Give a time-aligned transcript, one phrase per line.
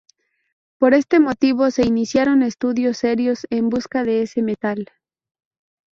[0.79, 4.87] Por este motivo se iniciaron estudios serios en busca de ese metal.